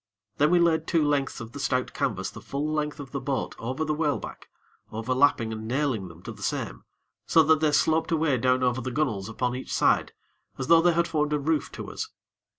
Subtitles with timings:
[0.37, 3.53] Then we laid two lengths of the stout canvas the full length of the boat
[3.59, 4.49] over the whaleback,
[4.91, 6.85] overlapping and nailing them to the same,
[7.27, 10.13] so that they sloped away down over the gunnels upon each side
[10.57, 12.09] as though they had formed a roof to us.